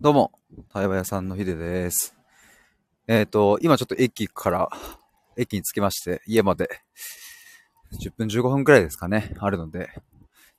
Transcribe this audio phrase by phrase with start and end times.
[0.00, 0.32] どうも、
[0.72, 2.16] 対話屋さんのひでです。
[3.06, 4.68] えっ、と、今ちょっと駅から、
[5.36, 6.68] 駅に着きまして、家まで
[8.02, 9.88] 10分15分くらいですかね、あるので、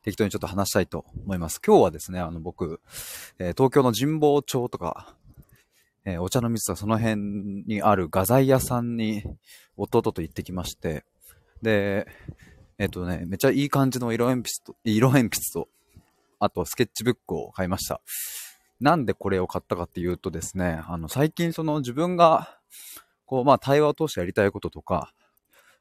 [0.04, 1.60] 適当にちょっと話したいと思います。
[1.63, 2.79] 今日はですね、あの僕、
[3.38, 5.13] えー東京の神保町とか、
[6.06, 7.17] えーお茶の水とかその辺
[7.67, 9.24] にある画材屋さんに
[9.76, 11.04] 弟と行ってきまして、
[11.62, 12.08] で、
[12.78, 15.67] えっ、とね、めっちゃいい感じの色鉛筆と、色鉛筆と、
[16.40, 17.99] あとスケッチブックを買いました。
[18.80, 22.59] なんでこれを買ったかっていうとですね、あの、最近その自分が、
[23.26, 25.13] こう、まあ、対話を通してやりたいこととか、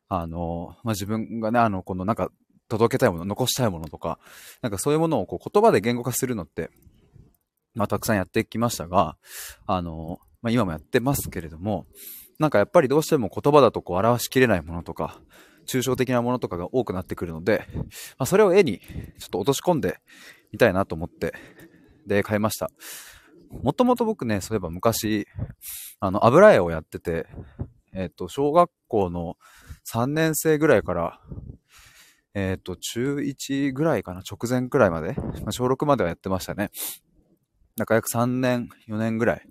[0.08, 2.30] あの、まあ、自分がね、あの、このなんか、
[2.68, 4.18] 届けたいもの、残したいものとか、
[4.62, 6.70] なんかそういうものをこう言葉で言語化するのって、
[7.74, 9.16] まあ、たくさんやってきましたが、
[9.66, 11.86] あの、まあ、今もやってますけれども、
[12.38, 15.20] なんかやっぱりどうしても言葉だとこう表しきれないものとか、
[15.66, 17.84] 抽象的なものとかが多くなってくるので、ま
[18.18, 18.80] あ、それを絵に
[19.18, 19.98] ちょっと落とし込んで
[20.52, 21.34] みたいなと思って、
[22.06, 22.70] で、買いました。
[23.62, 25.26] もともと僕ね、そういえば昔、
[26.00, 27.26] あの、油絵をやってて、
[27.92, 29.36] えっ、と、小学校の
[29.86, 31.20] 3年生ぐらいから、
[32.34, 36.70] えっ、と、中1ぐらいかな、直前くらいまで、まあ、小6まではやってましたね。
[37.76, 39.46] なんか約3年、4年ぐらい、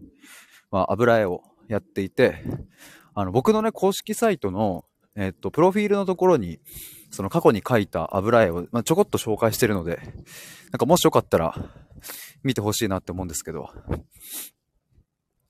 [0.72, 2.44] まあ、油絵をやっていて、
[3.14, 6.60] あの、僕のね、公式サイトの、えっ、と、プロフィールのところに、
[7.14, 9.98] その過去に描いた油絵を、まあ、ちょこっと紹介してるので、
[10.72, 11.56] なんかもしよかったら、
[12.42, 13.70] 見てほしいなって思うんですけど。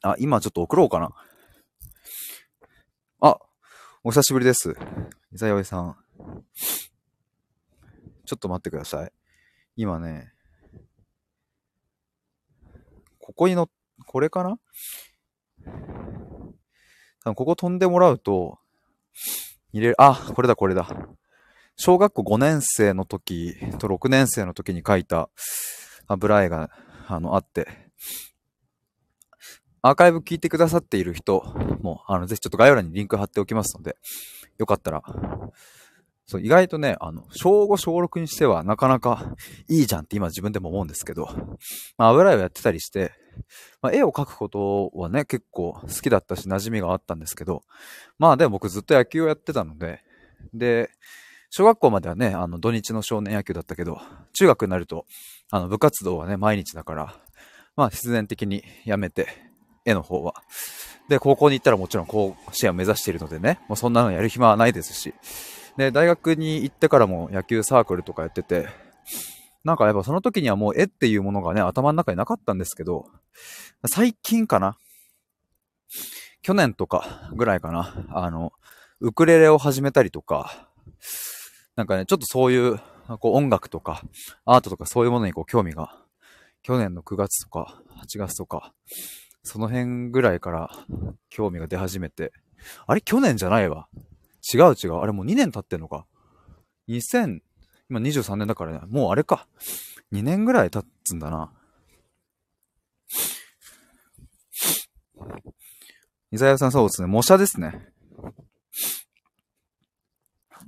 [0.01, 1.15] あ、今ちょっと送ろうかな。
[3.21, 3.39] あ、
[4.03, 4.75] お久しぶりです。
[5.33, 5.95] 伊沢葵さん。
[8.25, 9.13] ちょっと待ってください。
[9.77, 10.33] 今ね、
[13.19, 13.69] ここにの、
[14.05, 14.59] これかな？
[17.23, 18.59] 多分ここ飛んでもらうと、
[19.71, 20.89] 入れる、あ、これだこれだ。
[21.75, 25.29] 小学校5年生の時と6年生の時に書いた
[26.07, 26.69] 油絵が、
[27.07, 27.67] あの、あって、
[29.81, 31.43] アーカイブ聞いてくださっている人
[31.81, 33.97] も、あの、ぜひちょっと概要欄にリンク貼っておきますので、
[34.57, 35.03] よかったら、
[36.25, 39.35] そう、意外とね、あの、小5、小6にしてはなかなか
[39.67, 41.27] いいじゃんって今自分でも思うんですけど、
[41.97, 43.11] まあ、油絵をやってたりして、
[43.81, 47.63] まあ、絵を描くことはね、結構好きだったし、馴染みがあったんですけど、
[48.19, 50.01] まあでも僕ずっと野球をやってたので、
[50.53, 50.91] で、
[51.55, 54.01] 小学校まではね、あの、土日の少年野球だったけど、
[54.33, 55.05] 中学になると、
[55.51, 57.15] あの、部活動はね、毎日だから、
[57.75, 59.27] まあ、必然的にやめて、
[59.85, 60.33] 絵の方は。
[61.09, 65.13] で、高校に行ったらもちろん甲子園を目指しているのでね、もうそんなのやる暇はないですし。
[65.77, 68.67] で、大学に行ってからも野球サークルとかやってて、
[69.63, 73.05] なんかやっぱその時にはもう絵っていうものがね、頭の中になかったんですけど、
[73.85, 74.75] 最近かな
[76.41, 78.53] 去年とかぐらいかなあの、
[79.01, 80.71] ウクレレを始めたりとか、
[81.75, 82.79] なんかね、ちょっとそういう、
[83.19, 84.03] こう音楽とか、
[84.45, 85.97] アートとかそういうものにこう興味が、
[86.61, 88.73] 去年の9月とか8月とか、
[89.43, 90.69] その辺ぐらいから
[91.29, 92.31] 興味が出始めて、
[92.87, 93.87] あれ去年じゃないわ。
[94.53, 94.95] 違う違う。
[94.95, 96.05] あれもう2年経ってんのか。
[96.87, 97.41] 2000、
[97.89, 99.47] 今23年だからね、もうあれか。
[100.13, 101.51] 2年ぐらい経つんだな。
[106.31, 107.07] 伊沢さんそうですね。
[107.07, 107.92] 模写ですね。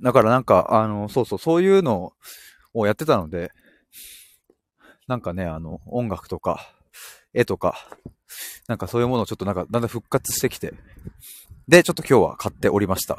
[0.02, 2.12] だからなんか、あの、そうそう、そういうの
[2.74, 3.52] をやってたので、
[5.06, 6.68] なんかね、あの、音楽とか、
[7.32, 7.76] 絵とか、
[8.66, 10.74] なんかそういうものをちょっとなんかだんだん復活してきて、
[11.68, 13.18] で、ちょっと今日は買っておりました。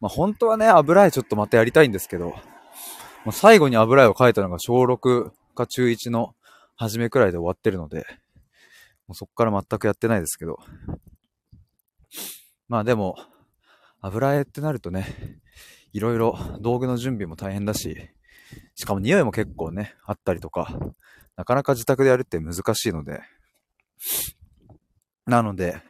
[0.00, 2.30] まあ本当はね、油絵ちょっとまたやりたいんですけど、
[3.24, 6.34] もう最後に油絵を描いたのが小6か中1の
[6.76, 8.06] 初めくらいで終わってるので、
[9.06, 10.58] もうそこから全くやってないですけど。
[12.68, 13.16] まあでも、
[14.06, 15.06] 油絵ってなるとね、
[15.92, 17.96] いろいろ道具の準備も大変だし、
[18.74, 20.78] しかも匂いも結構ね、あったりとか、
[21.36, 23.20] なかなか自宅でやるって難しいので、
[25.26, 25.80] なので、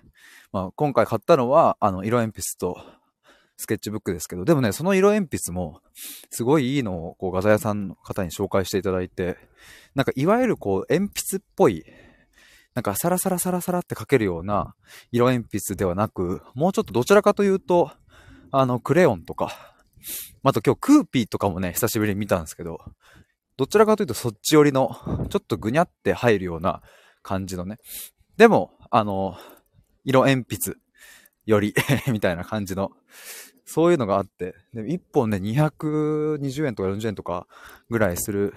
[0.52, 2.76] まあ今回買ったのは、あの、色鉛筆と
[3.56, 5.80] スケッチブックですけど、でもね、その色鉛筆も、
[6.30, 9.36] すごいいいのを、こう、画材屋さんの方に紹介していただいて、
[9.96, 11.84] なんかいわゆるこう、鉛筆っぽい、
[12.74, 14.74] なんかサラサラサラサラって書けるような
[15.12, 17.92] 色鉛筆ではなく、もうちょっとどちらかというと、
[18.56, 19.74] あの、クレヨンとか、
[20.44, 22.78] あと今日クーピーとかもね、久しぶりに見たんですけど、
[23.56, 24.96] どちらかというとそっち寄りの、
[25.28, 26.80] ちょっとぐにゃって入るような
[27.22, 27.78] 感じのね。
[28.36, 29.36] でも、あの、
[30.04, 30.76] 色鉛筆
[31.46, 31.74] より
[32.12, 32.92] みたいな感じの、
[33.64, 37.48] そういうのがあって、で1本ね、220円とか40円とか
[37.90, 38.54] ぐらいする、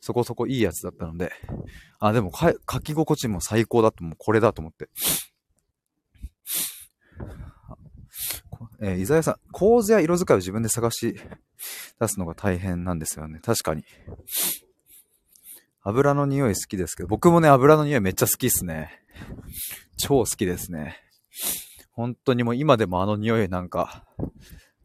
[0.00, 1.32] そこそこいいやつだったので、
[1.98, 4.16] あ、でもか書き心地も最高だと思う。
[4.16, 4.88] これだと思って。
[8.80, 11.16] えー、伊沢さん、構図や色使いを自分で探し
[12.00, 13.40] 出すのが大変なんですよね。
[13.42, 13.84] 確かに。
[15.82, 19.02] 油の匂い好きですけど、僕もね、油の匂いめっちゃ好きっすね。
[19.96, 20.96] 超好きですね。
[21.92, 24.04] 本当にもう今でもあの匂いなんか、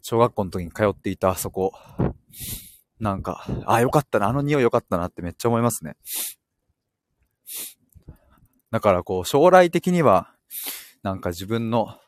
[0.01, 1.73] 小学校の時に通っていたあそこ、
[2.99, 5.97] なんか、あ、よかったな、あの匂いよかったなってめっちゃ思いますね。
[8.71, 10.33] だからこう、将来的には、
[11.03, 11.99] なんか自分の、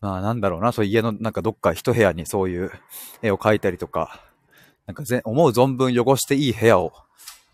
[0.00, 2.70] まあなんだろうな、そう家のなんかどっか一部屋にそういう
[3.22, 4.22] 絵を描いたりとか、
[4.86, 6.92] なんかぜ思う存分汚していい部屋を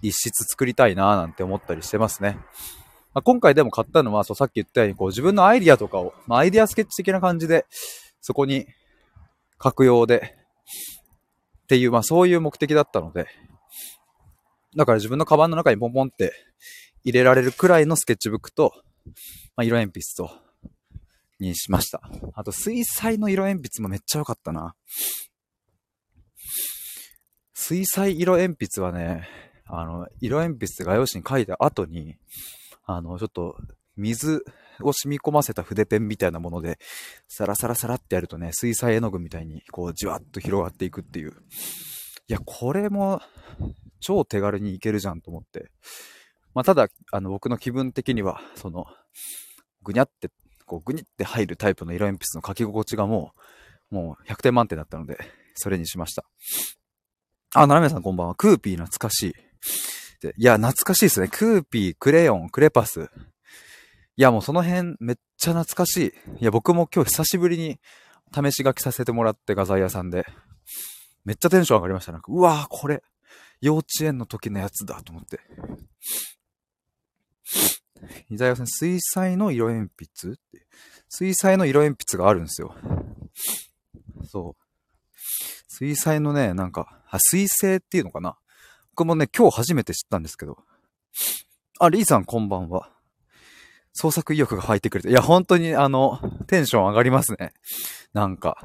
[0.03, 2.39] 一室作りたいななんて思ったりしてますね。
[3.15, 7.67] まあ、今回でも買ったのは、そうさっき言ったようにこう自分のアイディアとかを、まあアイディアスケッチ的な感じで、
[8.21, 8.67] そこに
[9.63, 10.37] 書く用で、
[11.65, 13.27] っていう、まあそういう目的だったので、
[14.77, 16.33] だから自分のカバンの中にポンポンって
[17.05, 18.73] 入れられるくらいのスケッチブックと、
[19.57, 20.42] まあ、色鉛筆と、
[21.43, 22.01] にしました。
[22.35, 24.75] あと水彩の色鉛筆もめっちゃ良かったな。
[27.55, 29.29] 水彩色鉛筆はね、
[29.67, 32.17] あの、色鉛筆画用紙に書いた後に、
[32.85, 33.57] あの、ちょっと、
[33.97, 34.45] 水
[34.81, 36.79] を染み込ませた筆ペンみたいなもので、
[37.29, 41.31] サラサラサラってやるとね、水彩絵の具みたいに、こう、じわっと広がっていくっていう。
[41.31, 43.21] いや、これも、
[44.01, 45.71] 超手軽にいけるじゃんと思って。
[46.55, 48.87] まあ、ただ、あの、僕の気分的には、その、
[49.83, 50.31] ぐにゃって、
[50.67, 53.33] こう、ぐにって入るタイプの色鉛筆の書き心地がも
[53.91, 55.19] う、もう100点満点だったので、
[55.55, 56.25] それにしました。
[57.55, 58.35] あ、ななめさんこんばんは。
[58.35, 59.35] クーピー懐かしい。
[60.37, 61.29] いや、懐かしいですね。
[61.29, 63.11] クーピー、クレヨン、クレパス。
[64.17, 66.41] いや、もうその辺めっちゃ懐かしい。
[66.41, 67.81] いや、僕も今日久しぶりに
[68.35, 70.25] 試し書きさせてもらって画材屋さんで。
[71.25, 72.13] めっちゃテンション上がりました。
[72.13, 73.03] なんか、うわーこれ、
[73.61, 75.41] 幼稚園の時のやつだと思って。
[78.31, 80.67] 伊沢さん、水彩の色鉛筆って。
[81.09, 82.75] 水彩の色鉛筆があるんですよ。
[84.25, 84.63] そう。
[85.69, 88.37] 水彩のね、なんか、あ、水星っていうのかな
[88.91, 90.59] 僕もね、今日初めて知ったんですけど。
[91.79, 92.91] あ、リーさんこんばんは。
[93.95, 95.11] 創作意欲が入ってくれて。
[95.11, 97.53] いや、本当にあの、テンション上がりますね。
[98.13, 98.59] なんか。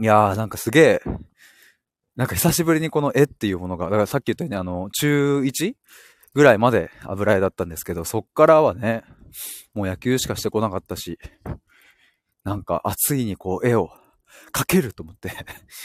[0.00, 1.02] いやー、なんかすげえ、
[2.16, 5.74] なんか久しぶりにこの絵っていうものが、だからさっき言ったようにあの、中 1?
[6.34, 9.04] ぐらいまで油絵だったんですけど、そっからはね、
[9.74, 11.18] もう野球しかしてこなかったし、
[12.44, 13.90] なんか、あ、ついにこう絵を
[14.52, 15.32] 描けると思って。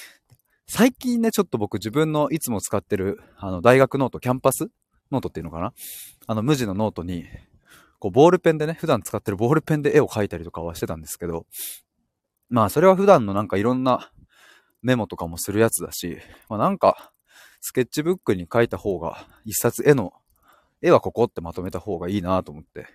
[0.68, 4.70] 最近ね、ちょっと僕自分のいつも使ってる、あの、大学ノート、キャンパス
[5.12, 5.74] ノートっていうのかな？
[6.28, 7.26] あの、無地のノートに、
[8.00, 11.46] こう、ボールペンでね、普段使ってるボールペンで絵を描いたりとかはしてたんですけど、
[12.50, 14.12] まあ、それは普段のなんかいろんな
[14.82, 16.18] メモとかもするやつだし、
[16.50, 17.14] まあなんか、
[17.62, 20.14] スケッチブックに書いた方が、一冊絵の、
[20.84, 22.86] 絵はここってまとめた方がいいなと思って。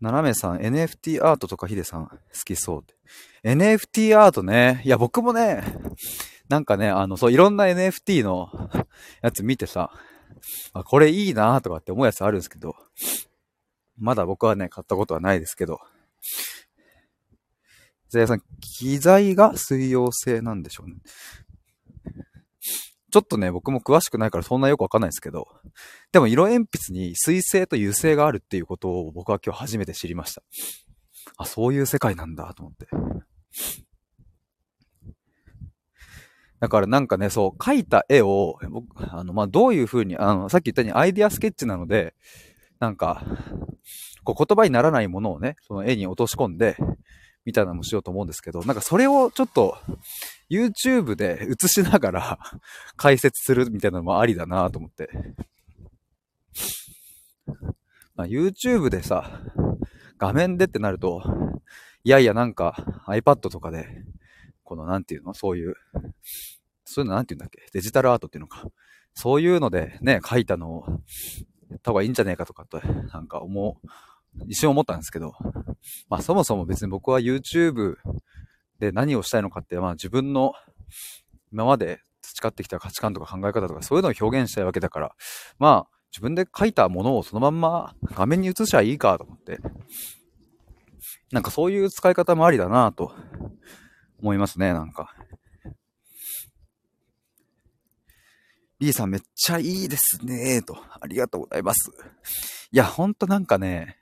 [0.00, 2.94] 斜めさん、NFT アートとかヒデさん好きそうって。
[3.42, 4.82] NFT アートね。
[4.84, 5.64] いや、僕もね、
[6.50, 8.50] なんかね、あの、そう、いろんな NFT の
[9.22, 9.90] やつ見てさ、
[10.74, 12.76] あ、これいいなとかって思うやつあるんですけど、
[13.96, 15.80] まだ僕はね、買ったことはないですけど、
[18.10, 20.96] ザヤさん、機材が水溶性なんでしょうね。
[23.14, 25.46] ちょっとね、僕も詳しくないからそんなよくわかんないですけど、
[26.10, 30.42] でも色鉛筆に水性と油性があるっていうことを僕は今日初めて知りました。
[31.36, 32.88] あ、そういう世界なんだと思って。
[36.58, 42.14] だからなんかね、そう、描いた絵を、僕、あの、まあ、どういう風に、あの、さっき言ったようにアイディアスケッチなので、
[42.80, 43.22] なんか、
[44.24, 46.76] こう言葉にならないものをね、その絵に落とし込んで、
[47.44, 49.76] みたいなのもしようと思うんですけど、なんかそれをちょっと
[50.50, 52.38] YouTube で映しながら
[52.96, 55.10] 解説するみたいなのもありだなと思って。
[58.16, 59.40] まあ、YouTube でさ、
[60.18, 61.22] 画面でってなると、
[62.04, 63.86] いやいやなんか iPad とかで、
[64.62, 65.34] このなんていうの？
[65.34, 65.74] そういう、
[66.84, 67.66] そういうのなんていうんだっけ？
[67.72, 68.64] デジタルアートっていうのか。
[69.14, 70.84] そういうのでね、書いたのを
[71.70, 72.80] やった方がいいんじゃねえかとかと、
[73.12, 73.88] なんか思う、
[74.46, 75.32] 一瞬思ったんですけど、
[76.08, 77.96] まあそもそも別に僕は YouTube
[78.78, 80.52] で何をしたいのかって、まあ自分の
[81.52, 85.14] 今まで培ってきた価値観とか考え方とかそういうのを表現したいわけだから、
[85.58, 89.58] まあ自分で書いたものをそのまんま画面に映しちゃいいかと思って、
[91.32, 93.12] なんかそういう使い方もありだなと
[94.20, 95.14] 思いますね、なんか。
[98.80, 100.76] リーさんめっちゃいいですねと。
[101.00, 101.90] ありがとうございます。
[102.70, 103.96] いや、ほんとなんかね、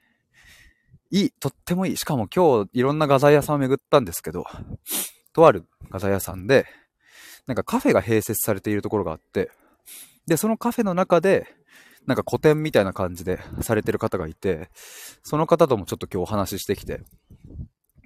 [1.12, 1.96] いい、とってもいい。
[1.98, 4.46] しかも今日いろんな画材屋さんを巡ったんですけど、
[5.34, 6.64] とある画材屋さんで、
[7.46, 9.50] なんかカフェが併設されているところがあって、
[10.26, 11.46] で、そのカフェの中で、
[12.06, 14.70] なんか個展みたいな感じでされてる方がいて、
[15.22, 17.02] その方ともちょっと今日お話ししてきて、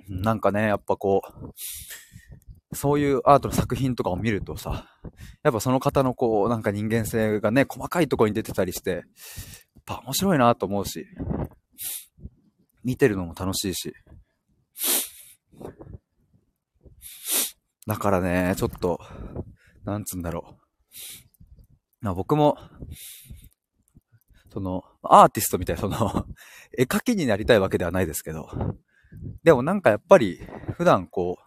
[0.09, 4.89] なんかね、やっぱこう、そういうアートの作品とかを見るとさ、
[5.45, 9.03] やっぱその方のこう、なんか人間性がね、細かいところに出てたりして、やっ
[9.87, 11.07] ぱ面白いなと思うし、
[12.87, 13.93] 見てるのも楽しいし。
[17.85, 19.01] だからね、ちょっと、
[19.85, 20.63] なんつうんだろう。
[22.01, 22.57] まあ、僕も、
[24.53, 26.27] その、アーティストみたいな、その
[26.79, 28.49] 絵描きになりたいわけではないですけど、
[29.43, 30.41] でもなんかやっぱり、
[30.75, 31.47] 普段こう、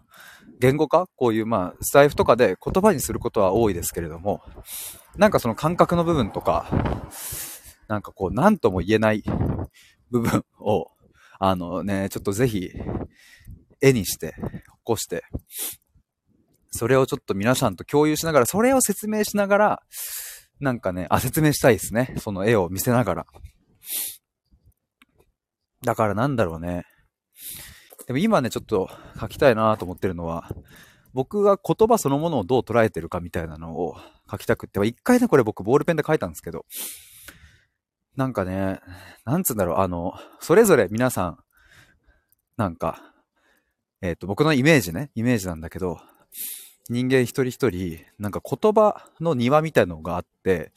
[0.59, 1.07] 言語化？
[1.15, 4.41] こういうまあ、スタイフとかで言葉にすることは多いですけれども、
[5.15, 6.69] なんかその感覚の部分とか、
[7.87, 9.23] なんかこう、なんとも言えない
[10.11, 10.91] 部分を、
[11.39, 12.69] あのね、ちょっとぜひ、
[13.81, 15.23] 絵にして、起こして、
[16.71, 19.81] それをちょっと皆さんと共有しながら、それを説明しながら、
[20.59, 22.13] なんかね、あ、説明したいですね。
[22.17, 23.25] その絵を見せながら。
[25.81, 26.83] だからなんだろうね。
[28.05, 30.49] でも今ね、ちょっと書きたいなと思ってるのは、
[31.13, 33.95] 僕が言葉そのものをどう捉えてるかみたいなのを
[34.29, 36.65] 書きたくって、一回ね、これ僕ボールペンで書いたんですけど、
[38.19, 38.81] なんかね、
[39.23, 41.37] なんつうんだろう、あの、それぞれ皆さん、
[42.57, 43.01] なんか、
[44.01, 46.01] えっ、ー、と、僕のイメージね、イメージなんだけど、
[46.89, 50.73] 人間一人一人、なんか言葉の庭みたいのがあって、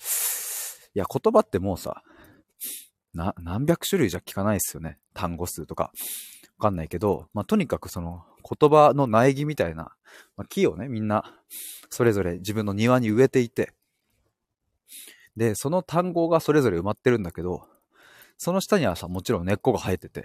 [0.95, 2.05] いや、言葉ってもうさ、
[3.13, 5.01] な、何百種類じゃ聞かないですよね。
[5.13, 5.91] 単語数とか。
[6.59, 9.97] わかんないけど、まあ、とにかくその言葉の苗木みたいな、
[10.37, 11.25] まあ、木をね、みんな
[11.91, 13.73] それぞれ自分の庭に植えていて、
[15.37, 17.67] で、その単語がそれぞれ埋まってるんだけど、
[18.39, 20.25] その下にはさ、もちろん根っこが生えてて、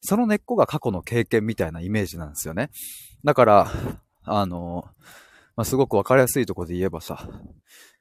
[0.00, 2.70] その根っこが過去の経験みたいなイメージなんですよね。
[3.24, 3.70] だから、
[4.22, 4.84] あの、
[5.56, 7.28] まあ、すごくわかりやすいところで言えばさ、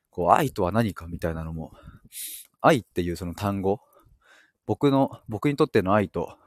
[0.10, 1.72] こう、愛とは何かみたいなのも、
[2.62, 3.80] 愛っていうその単語、
[4.66, 6.38] 僕の、僕にとっての愛と、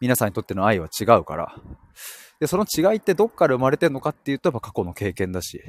[0.00, 1.54] 皆さんにとっての愛は違うから。
[2.38, 5.62] で、その違いってどっから生まれてんのかっていうと、やっぱ過去の経験だし。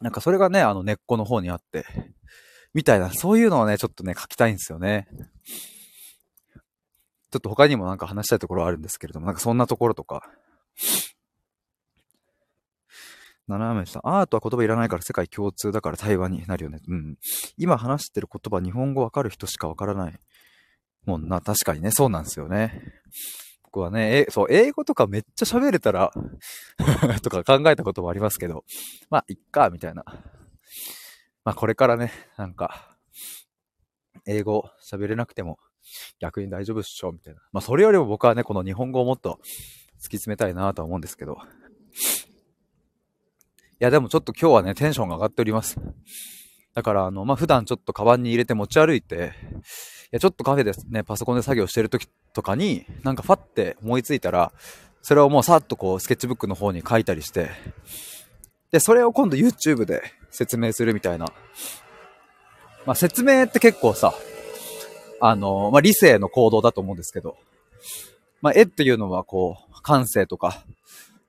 [0.00, 1.86] なんかそれがね、あの根っこの方にあって、
[2.74, 5.08] みたいな、そういうのをね、ちょっとね、書きたいんですよね。
[7.30, 10.30] ちょっと他にもなんか話したいところはあるんですけれども、なんかそんなところとか。
[13.48, 14.00] 斜め下。
[14.02, 16.80] アートは言葉いらないから世界共通だから対話になるよね。
[16.88, 17.16] うん。
[17.56, 20.20] 今話してる言葉、日本語わかる人しかわからない。
[21.04, 22.82] もんな、確かにね、そうなんですよね。
[23.76, 26.10] 僕はね、え、そう、英語とかめっちゃ喋れたら
[27.22, 28.64] とか考えたこともありますけど、
[29.10, 30.02] まあ、いっか、みたいな。
[31.44, 32.96] まあ、これからね、なんか、
[34.24, 35.58] 英語喋れなくても
[36.20, 37.42] 逆に大丈夫っしょ、みたいな。
[37.52, 41.34] まあ、それよりも僕はね、この日本語をもっと突き詰めたいなとは思うんですけど。
[41.34, 41.36] い
[43.78, 45.78] や、でもちょっと今日はね、テンションが上がっております。
[46.76, 54.52] だから、あの、まあ、普段ちょっとカバンに入れて持ち歩いて、いや、ちょっとカフェでね、パソコンで作業してる時とかに、なんかファって思いついたら、
[55.00, 57.48] それをもうさっとこう、スケッチブックの方に書いたりして、
[58.72, 61.32] で、それを今度 YouTube で説明するみたいな。
[62.84, 64.12] まあ、説明って結構さ、
[65.22, 67.38] あの、まあ、理性の行動だと思うんですけど、
[68.42, 70.62] まあ、絵っていうのはこう、感性とか、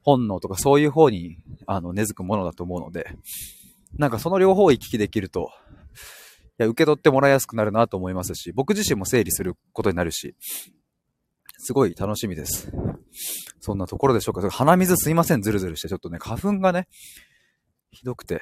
[0.04, 1.38] 本能とかそういう方に、
[1.68, 3.16] あの、根付くものだと思うので、
[3.98, 5.52] なんかその両方を行き来できると、
[6.60, 10.36] いや、受け取ってもらいやすくなるなと思いますし、僕自身も整理することになるし、
[11.60, 12.72] すごい楽しみです。
[13.60, 14.50] そんなところでしょうか。
[14.50, 15.88] 鼻水すいません、ずるずるして。
[15.88, 16.88] ちょっとね、花粉がね、
[17.92, 18.42] ひどくて。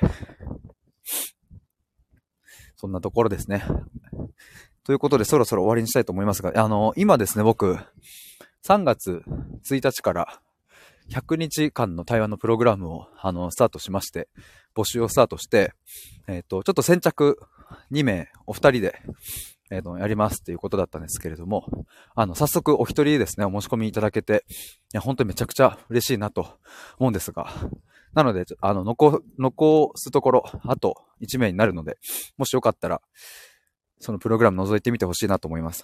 [2.75, 3.63] そんなところですね。
[4.83, 7.77] ということで、そろそろ終わりにしたいと思いますが、あの、今ですね、僕、
[8.65, 9.23] 3月
[9.69, 10.41] 1日から
[11.11, 14.27] 100日間の対話のプログラムを、あの、スタートしまして、
[14.75, 15.73] 募集をスタートして、
[16.27, 17.39] えっ、と、ちょっと先着
[17.91, 18.99] 2名、お二人で、
[19.71, 21.65] えっ、と、やりますっていうことだったんですけれども、
[22.15, 24.53] あの、早速お一人ですね、お申し込みいただけて、い
[24.93, 26.57] や、本当にめちゃくちゃ嬉しいなと
[26.97, 27.49] 思うんですが、
[28.13, 31.97] なので、あの、残、残すところ、あと1名になるので、
[32.37, 33.01] もしよかったら、
[33.99, 35.83] そのプログラム覗いてみてほしいなと思います。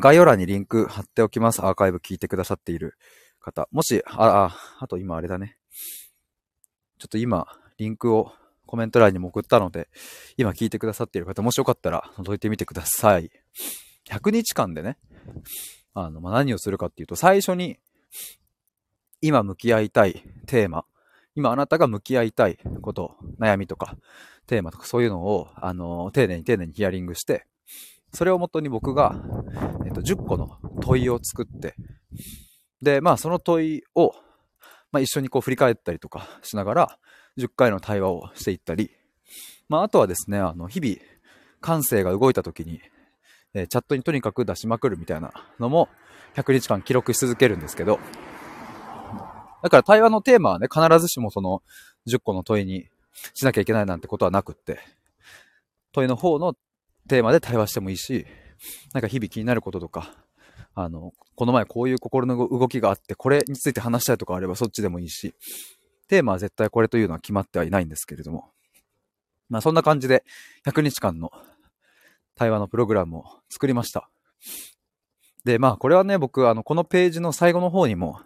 [0.00, 1.64] 概要欄にリンク貼っておきます。
[1.64, 2.94] アーカイブ聞いてくださっている
[3.40, 3.68] 方。
[3.72, 5.56] もし、あ、あ、あと今あれだね。
[6.98, 7.46] ちょっと今、
[7.78, 8.32] リンクを
[8.66, 9.88] コメント欄にも送ったので、
[10.36, 13.30] 今聞いてくださっている方、もしよかったら覗いてみてください。
[14.08, 14.98] 100日間でね、
[15.94, 17.78] あの、まあ、何をするかっていうと、最初に、
[19.20, 20.84] 今向き合いたいテーマ、
[21.34, 23.96] 今あなたが向き合いたいこと、悩みとか、
[24.46, 27.46] テーマとかそういうのを、あの、丁寧に丁寧にヒアリングして、
[28.12, 29.14] それをもとに僕が、
[29.86, 31.74] えっと、10個の問いを作って、
[32.82, 34.12] で、まあその問いを、
[34.92, 36.98] まあ一緒にこう振り返ったりとかしながら、
[37.38, 38.90] 10回の対話をしていったり、
[39.68, 40.96] まあ、あとはですね、あの、日々、
[41.60, 42.80] 感性が動いた時に、
[43.54, 45.88] えー、チャットにとにかく出しまくるみたいなのも、
[46.34, 47.98] 100日間記録し続けるんですけど、
[49.62, 51.62] だから対話のテーマはね、必ずしもその
[52.06, 52.88] 10個の問いに
[53.34, 54.78] しなきゃいけないなんてことはなくって、
[55.92, 56.54] 問いの方の
[57.08, 58.26] テーマで対話してもいいし、
[58.92, 60.14] なんか日々気になることとか、
[60.80, 65.34] あの、この前こういう心の動きがあって、これについて話したいとかあればそっちでもいいし、
[66.06, 68.52] テーマは絶対これというのは決まってはいないんですけれども、
[69.48, 70.22] まあそんな感じで
[70.64, 71.32] 100日間の
[72.36, 74.08] 対話のプログラムを作りました。
[75.44, 78.20] で、まあこれはね、僕、あの、このページの最後の方にも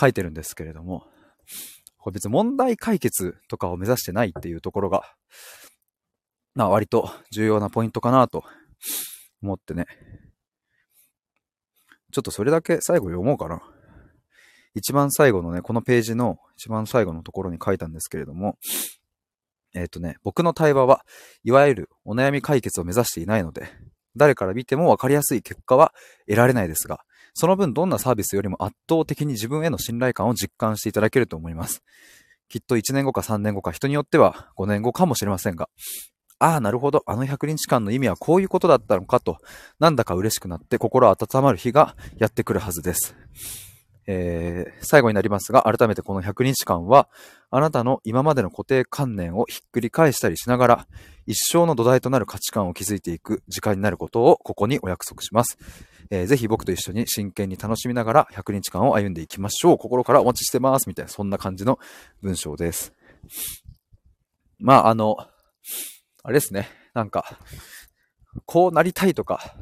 [0.00, 1.08] 書いてるんですけれども、
[1.98, 5.02] これ別に問題解決とかを目指してないっていうところが、
[6.54, 8.44] まあ割と重要なポイントかなと
[9.42, 9.86] 思ってね。
[12.12, 13.62] ちょっとそれだけ最後読もうかな。
[14.74, 18.56] 一番最後のね、このページの一番最後のところに書いたんですけれども、
[19.74, 21.04] えっ、ー、とね、僕の対話は
[21.44, 23.68] いわゆるお悩み解決を目指していないので、
[24.16, 25.92] 誰から見てもわかりやすい結果は
[26.26, 27.00] 得られないですが、
[27.34, 31.82] その分どんなサービスよりも圧倒的に自分への信頼感を実感していただけると思います。
[32.48, 35.70] きっと1年後か3年後か人によっては5年後かもしれませんが、
[36.42, 39.38] ああ、なるほど、あの100日間の意味はこういうことだったのかと、
[39.78, 43.14] なんだか嬉しくなって心温まる日がやってくるはずです。
[44.08, 47.08] えー、最後になりますが、改めてこの100日間は、
[47.52, 50.86] あなたの今までの固定観念をひっくり返したりしながら、
[51.28, 55.58] 一生の土台となる価値観を築いていく時間になることをここにお約束します。
[56.10, 59.78] えー、ぜひ僕と一緒に真剣に楽しみながら100日間を歩んでいきましょう。
[59.78, 60.88] 心からお待ちしてます。
[60.88, 61.78] みたいな、そんな感じの
[62.20, 62.92] 文章です。
[64.58, 65.16] まあ、あの、
[66.22, 66.68] あれですね。
[66.94, 67.38] なんか、
[68.46, 69.54] こうなりたいとか、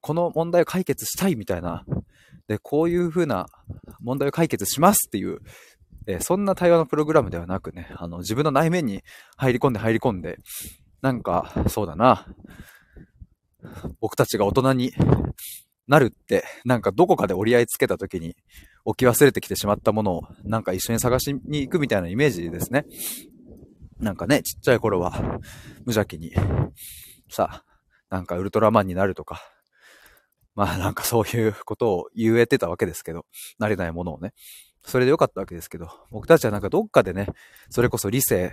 [0.00, 1.84] この問題を解決したいみたいな
[2.50, 3.46] で、こういう風な
[4.00, 5.38] 問題を解決しますっていう、
[6.08, 9.04] えー、そんな対話のプログラムではなくね、あの、自分の内面に
[9.36, 10.38] 入り込んで入り込んで、
[11.00, 12.26] なんか、そうだな、
[14.00, 14.92] 僕たちが大人に
[15.86, 18.34] なるって、なんかどこかで折り合いつけた時に
[18.84, 22.84] 置き忘れてきてしまったものを、なんか一緒に探しに行くみたいなイメージですね。
[24.00, 25.12] なんかね、ちっちゃい頃は
[25.84, 26.32] 無邪気に、
[27.28, 27.64] さ、
[28.08, 29.40] なんかウルトラマンになるとか、
[30.54, 33.26] まあなんかそういうことを言えてたわけですけど、
[33.60, 34.32] 慣れないものをね。
[34.82, 37.26] それでよかったわけですけど、僕たちはなんかどっかでね、
[37.68, 38.52] それこそ理性、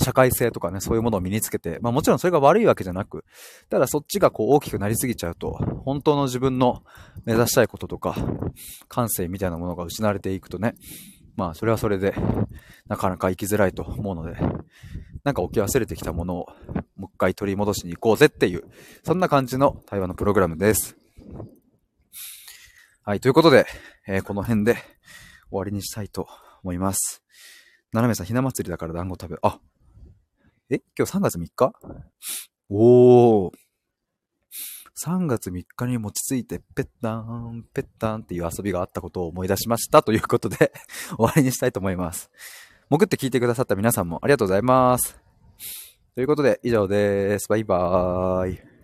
[0.00, 3.24] 社会性とかね、そういうものを身につけて、まあもちろんそれが悪いわけじゃなく、
[3.68, 5.52] ただそっちがこう大きくなりすぎちゃうと、
[5.84, 6.84] 本当の自分の
[7.24, 8.14] 目指したいこととか、
[8.88, 10.74] 感性みたいなものが失われていくとね、
[11.36, 12.14] まあそれはそれで、
[12.88, 14.36] なかなか生きづらいと思うので、
[15.22, 16.46] なんか置き忘れてきたものを
[16.96, 18.64] もう一回取り戻しに行こうぜっていう、
[19.04, 20.96] そんな感じの対話のプログラムです。
[23.04, 23.66] はい、ということで、
[24.08, 26.26] えー、この辺で終わりにしたいと
[26.62, 27.22] 思います。
[27.92, 29.60] ななめさん、ひな祭りだから団子食べ、あ、
[30.70, 30.80] え？
[30.98, 31.72] 今日3月3日？
[32.68, 33.65] おー。
[34.98, 40.72] 3月3日に餅ついて、ぺったん、ぺったんっていう遊びがあったことを思い出しましたということで
[41.16, 42.30] 終わりにしたいと思います。
[42.88, 45.18] 潜って聞いてくださった皆さんもありがとうございます。
[46.14, 47.48] ということで、以上です。
[47.48, 48.75] バイバーイ。